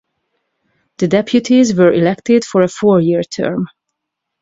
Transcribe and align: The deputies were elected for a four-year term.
The 0.97 1.07
deputies 1.07 1.75
were 1.75 1.93
elected 1.93 2.43
for 2.43 2.61
a 2.63 2.67
four-year 2.67 3.21
term. 3.21 3.67